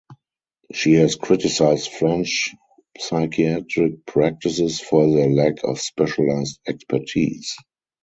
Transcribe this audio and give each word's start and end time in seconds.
She 0.73 0.93
has 0.93 1.15
criticized 1.15 1.91
French 1.91 2.55
psychiatric 2.97 4.03
practices 4.07 4.79
for 4.81 5.07
their 5.07 5.29
lack 5.29 5.63
of 5.63 5.79
specialized 5.79 6.59
expertise. 6.67 7.55